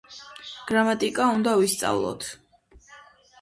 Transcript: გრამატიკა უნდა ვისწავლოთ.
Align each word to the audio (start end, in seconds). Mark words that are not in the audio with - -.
გრამატიკა 0.71 1.27
უნდა 1.33 1.53
ვისწავლოთ. 1.59 2.27